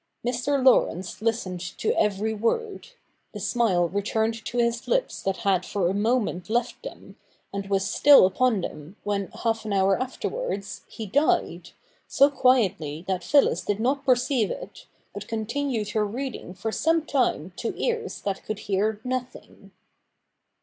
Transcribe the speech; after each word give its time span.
Mr. 0.25 0.65
Laurence 0.65 1.21
listened 1.21 1.59
to 1.61 1.93
every 1.95 2.33
word: 2.33 2.87
the 3.33 3.39
smile 3.39 3.87
returned 3.87 4.33
to 4.45 4.57
his 4.57 4.87
lips 4.87 5.21
that 5.21 5.37
had 5.45 5.63
for 5.63 5.87
a 5.87 5.93
moment 5.93 6.49
left 6.49 6.81
them, 6.81 7.17
and 7.53 7.69
was 7.69 7.85
still 7.85 8.25
upon 8.25 8.61
them 8.61 8.95
when, 9.03 9.27
half 9.43 9.63
an 9.63 9.71
hour 9.71 10.01
afterwards, 10.01 10.81
he 10.87 11.05
died, 11.05 11.69
so 12.07 12.31
quietly 12.31 13.05
that 13.07 13.23
Phyllis 13.23 13.63
did 13.63 13.79
not 13.79 14.03
perceive 14.03 14.49
it, 14.49 14.87
but 15.13 15.27
continued 15.27 15.89
her 15.91 16.03
reading 16.03 16.55
for 16.55 16.71
some 16.71 17.05
time 17.05 17.53
to 17.57 17.75
ears 17.79 18.21
that 18.21 18.43
could 18.43 18.57
hear 18.57 18.99
nothing. 19.03 19.69